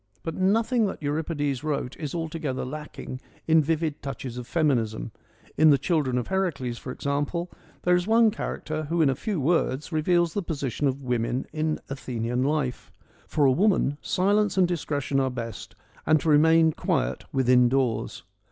But 0.23 0.33
nothing 0.33 0.87
that 0.87 1.03
Euripides 1.03 1.63
wrote 1.63 1.95
is 1.97 2.15
altogether 2.15 2.65
lacking 2.65 3.21
in 3.47 3.61
vivid 3.61 4.01
touches 4.01 4.35
of 4.39 4.47
feminism. 4.47 5.11
In 5.59 5.69
the 5.69 5.77
Children 5.77 6.17
of 6.17 6.25
Heracles, 6.29 6.79
for 6.79 6.91
example, 6.91 7.51
there 7.83 7.93
is 7.95 8.07
one 8.07 8.31
character 8.31 8.85
who 8.85 9.03
in 9.03 9.11
a 9.11 9.15
few 9.15 9.39
words 9.39 9.91
reveals 9.91 10.33
the 10.33 10.41
position 10.41 10.87
of 10.87 11.03
women 11.03 11.45
in 11.53 11.79
Athenian 11.87 12.41
life: 12.41 12.91
1 13.25 13.25
For 13.27 13.45
a 13.45 13.51
woman 13.51 13.99
silence 14.01 14.57
and 14.57 14.67
discretion 14.67 15.19
are 15.19 15.29
best, 15.29 15.75
and 16.07 16.19
to 16.21 16.29
remain 16.29 16.71
quiet 16.71 17.25
within 17.31 17.69
doors.' 17.69 18.23